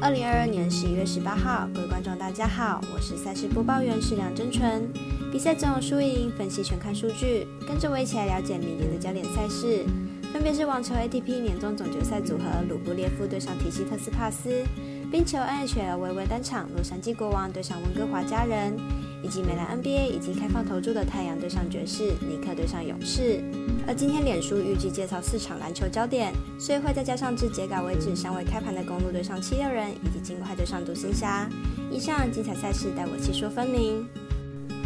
[0.00, 4.88] 二零二二年十一月十八号，各位观众大家好，我是赛事播报员石梁真纯。
[5.32, 9.84] 比赛总有输赢，分析全看数据，跟着我一起来了解明年的焦点赛事，
[10.32, 14.64] 分别是网球 ATP 年终总决赛组合鲁布列夫对上提西特斯帕斯，
[15.10, 18.78] 冰球 NHL 微微单场洛杉矶国王对上温哥华家人，
[19.22, 23.42] 以及美兰 NBA 以及开放投注的太阳对上爵士，尼克对上勇士。
[23.86, 31.48] 而今天脸书预计介绍四场篮球焦点，所以会再加上至截稿为止尚未开盘的公路对上七六人，以及金块对上独行侠。
[31.90, 34.06] 以上精彩赛事带我细说分明。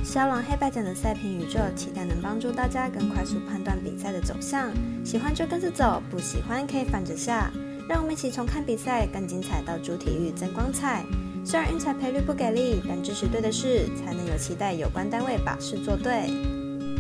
[0.05, 4.73] 小狼黑白奖的赛评宇宙，期待能帮助大家更快速判断比赛的走向。
[5.05, 7.51] 喜欢就跟着走，不喜欢可以反着下。
[7.89, 11.05] 让我们一起从看比赛，更精彩到主体育增光彩。
[11.45, 16.31] 虽然运彩赔率不给力，但支持对的事，才能有期待有关单位把事做对。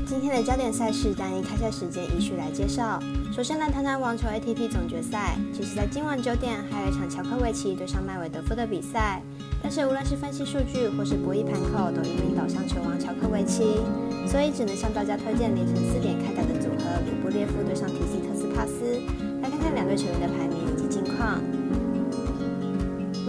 [0.05, 3.01] 今天的焦点赛事将以开赛时间依序来介绍。
[3.33, 5.39] 首先来谈谈网球 ATP 总决赛。
[5.55, 9.23] 其实，在今晚九点还有一场乔科维奇对上麦韦德夫的比赛，
[9.63, 13.79] 但是无论是分析数据或是博弈盘口，都一面倒向球王乔科维奇，
[14.27, 19.01] 所以只能向大家推荐凌晨四点开打的组合鲁布列夫对上提西特斯帕斯，
[19.41, 21.41] 来看看两队球员的排名以及近况。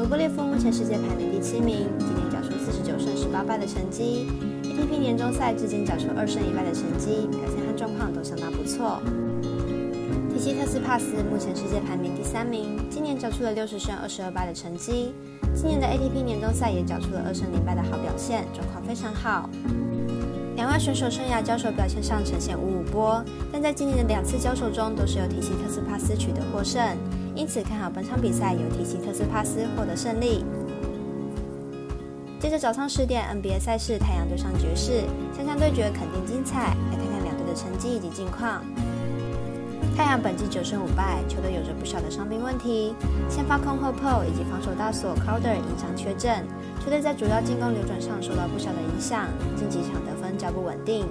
[0.03, 4.27] 鲁布列夫目前世界排名第七名，今年缴出四十九胜十八败的成绩。
[4.61, 9.01] ATP 年终赛至今缴出二胜一败的成绩，表现和状况都相当不错。
[10.29, 15.15] 提西特斯帕斯目前世界排名第三名，今年缴出了六十胜二十二败的成绩。
[15.55, 19.49] 今年的 ATP 年终赛也缴出了二胜零败的好表现，状况非常好。
[20.57, 26.81] 两位选手生涯交手表现上呈现五五波，但在今年的两次交手中都是由提西特斯帕斯取得获胜，
[27.35, 30.45] 因此看好本场比赛由提西特斯帕斯获得胜利。
[32.39, 35.03] 接着早上十点，NBA 赛事太阳对上爵士，
[35.35, 36.75] 强强对决肯定精彩。
[36.91, 38.63] 来看看两队的成绩以及近况。
[39.95, 42.93] 太阳本季九胜五败，球队有着不小的伤病问题，
[43.29, 46.45] 先发控后 PO 以及防守大锁 Crowder 因伤缺阵，
[46.83, 51.05] 球队在主要进攻流转上受到不小的影响，近几场得分较不稳定。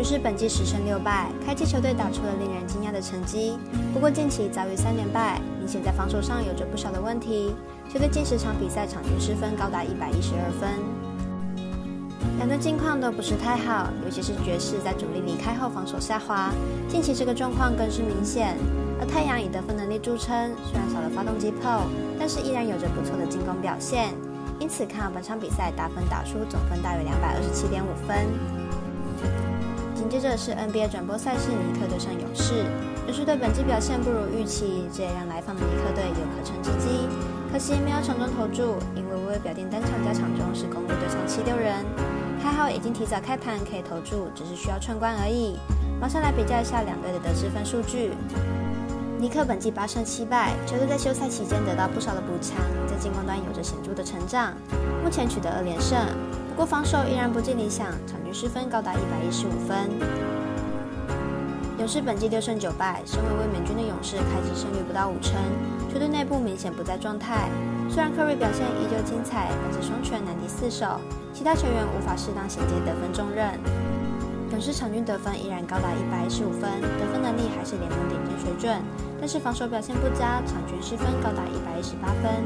[0.00, 3.58] 爵士本季十胜六败，开季球队打出了令人惊讶的成绩，
[3.92, 7.54] 不过近期遭遇三连败，明显在防守上有着不少的问题。
[7.92, 10.70] 球队近十场比赛场均失分高达一百一十二分，
[12.38, 16.50] 两队近况都不是太好，尤其是爵士在主力离开后防守下滑，
[16.88, 18.56] 近期这个状况更是明显。
[18.98, 21.82] 而太阳以得分能力著称，虽然少了发动机 PO，
[22.18, 24.14] 但是依然有着不错的进攻表现，
[24.58, 28.59] 因此看好本场比赛打分打出总分大约两百二十七点五分。
[30.00, 32.64] 紧接着是 NBA 转播赛事，尼克对上勇士，
[33.06, 37.06] 勇士队本季表现不如预期，这也让来访的尼克队有可乘之机。
[37.52, 41.84] 可惜没有场中投注，因为微微表定单场加场中是公路对上七六人，
[42.42, 45.58] 还好已经提早开盘可以投注，只是需要串关而已。
[46.00, 48.12] 马上来比较一下两队的得失分数据。
[49.18, 52.56] 尼克本季八胜七败，球队在休赛期间得到不少的补强，
[52.88, 54.54] 在进攻端有着显著的成长，
[55.04, 55.98] 目前取得二连胜，
[56.50, 59.88] 不过防守依然不尽理想，场均失分高达一百一十五分。
[61.78, 65.32] 勇士本季六胜九败，身为卫冕军的勇士开局胜率不到五成。
[65.90, 67.48] 球队内部明显不在状态，
[67.88, 71.00] 虽然科瑞表现依旧精彩，但是双拳难敌四手，
[71.32, 73.58] 其他球员无法适当衔接得分重任。
[74.50, 76.68] 勇士场均得分依然高达一百一十五分，
[76.98, 78.82] 得分能力还是联盟顶尖水准，
[79.18, 82.44] 但是防守表现不佳，场均失分高达一百一十八分。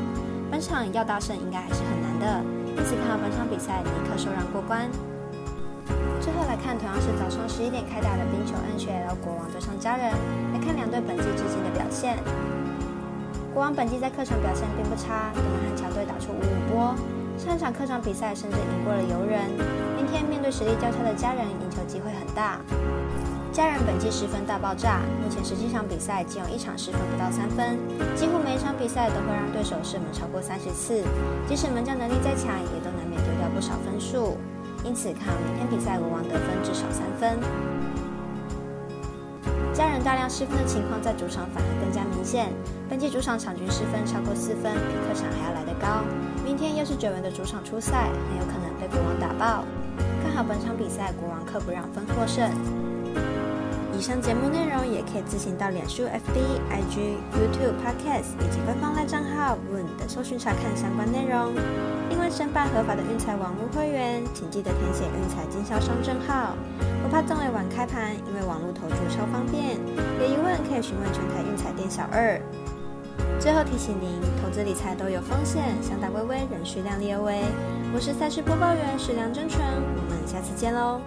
[0.53, 2.45] 本场要大胜应该还是很难的，
[2.77, 4.91] 因此看好本场比赛尼克受让过关。
[6.21, 10.11] 最后来看同样是早上十一点开打的冰球 NHL 国王对上家人，
[10.53, 12.19] 来看两队本季至今的表现。
[13.53, 16.95] 国王本季在客场表现并不差，都能和强队打出五五波。
[17.37, 19.51] 上一场客场比赛甚至赢过了游人。
[19.97, 22.59] 明天面对实力较差的家人，赢球机会很大。
[23.53, 27.79] 家人本季十分大爆炸，目前十七场比赛仅有一场失分不到三分，
[28.17, 28.34] 几乎
[28.85, 31.03] 比赛都会让对手射门超过三十次。
[31.49, 34.37] 即使门将能力再强，也都难免丢掉不少分数。
[34.85, 37.41] 因此看明天比赛国王得分至少三分。
[39.73, 42.53] 家人大量失分的情况在主场反而更加明显。
[42.87, 46.05] 本季主场场均失分超过四分，比客场还要来得高。
[46.45, 49.65] 明天又是九人的主场出赛，很有可能被国王打爆。
[50.23, 52.51] 看好本场比赛，国王克不让分获胜。
[53.97, 56.37] 以上节目内容也可以自行到脸书、FB、
[56.69, 61.55] IG、YouTube、Podcast 以及官方赖账号 Woon 等搜寻查看相关内容。
[62.11, 66.57] 另外，申办合法的运彩网络会员，请记得填写运彩经销商证号。
[67.03, 69.79] 不怕中尾晚开盘，因为网络投注超方便。
[70.19, 72.41] 有疑问可以询问全台运彩店小二。
[73.39, 77.43] 最后提醒您，投资理财都有风险，想打微微，仍需量力而为。
[77.95, 81.01] 我是赛事播报员石梁真纯，我们下次见喽。